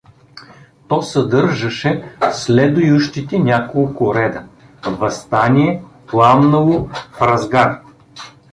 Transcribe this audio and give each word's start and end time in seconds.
То 0.87 1.01
съдържаше 1.01 2.15
следующите 2.33 3.39
няколко 3.39 4.15
реда: 4.15 4.43
„Въстание 4.85 5.81
пламнало, 6.07 6.87
в 7.11 7.21
разгар!“ 7.21 7.81